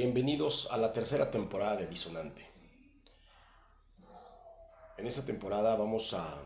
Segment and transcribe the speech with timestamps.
[0.00, 2.48] Bienvenidos a la tercera temporada de Disonante.
[4.96, 6.40] En esta temporada vamos a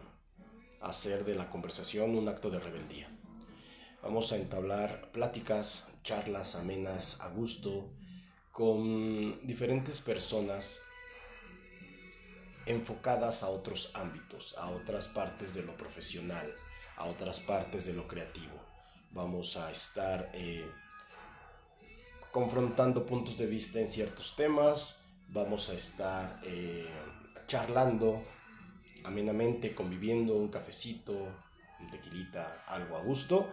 [0.80, 3.14] hacer de la conversación un acto de rebeldía.
[4.02, 7.90] Vamos a entablar pláticas, charlas amenas, a gusto,
[8.52, 10.80] con diferentes personas
[12.64, 16.50] enfocadas a otros ámbitos, a otras partes de lo profesional,
[16.96, 18.58] a otras partes de lo creativo.
[19.10, 20.64] Vamos a estar eh,
[22.32, 26.88] confrontando puntos de vista en ciertos temas, vamos a estar eh,
[27.46, 28.22] charlando
[29.04, 33.46] amenamente, conviviendo, un cafecito, un tequilita, algo a gusto.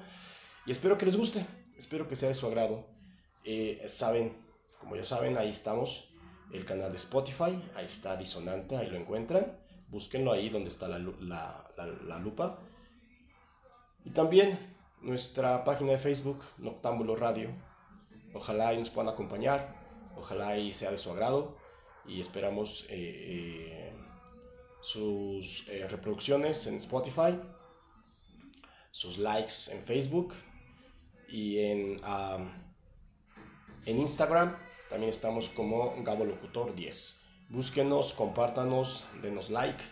[0.65, 1.45] Y espero que les guste,
[1.77, 2.87] espero que sea de su agrado.
[3.43, 4.33] Eh, saben,
[4.79, 6.09] como ya saben, ahí estamos,
[6.53, 9.59] el canal de Spotify, ahí está Disonante, ahí lo encuentran.
[9.89, 12.59] Búsquenlo ahí donde está la, la lupa.
[14.05, 14.57] Y también
[15.01, 17.49] nuestra página de Facebook, Noctámbulo Radio,
[18.33, 19.75] Ojalá y nos puedan acompañar,
[20.15, 21.57] ojalá y sea de su agrado
[22.05, 23.93] y esperamos eh, eh,
[24.81, 27.39] sus eh, reproducciones en Spotify,
[28.91, 30.33] sus likes en Facebook
[31.27, 32.01] y en,
[33.85, 34.57] en Instagram.
[34.89, 37.21] También estamos como Gabo Locutor 10.
[37.49, 39.83] Búsquenos, compártanos, denos like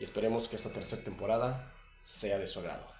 [0.00, 2.97] y esperemos que esta tercera temporada sea de su agrado.